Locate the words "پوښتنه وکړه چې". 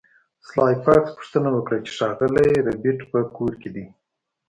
1.17-1.91